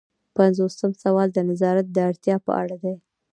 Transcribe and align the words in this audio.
پنځوسم 0.37 0.91
سوال 1.03 1.27
د 1.33 1.37
نظارت 1.49 1.87
د 1.91 1.97
اړتیا 2.09 2.35
په 2.45 2.51
اړه 2.61 2.75
دی. 2.83 2.95